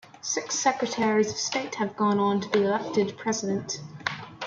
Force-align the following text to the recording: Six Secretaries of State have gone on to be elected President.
Six 0.19 0.55
Secretaries 0.57 1.29
of 1.29 1.35
State 1.37 1.75
have 1.75 1.95
gone 1.95 2.17
on 2.17 2.41
to 2.41 2.49
be 2.49 2.63
elected 2.63 3.15
President. 3.19 3.79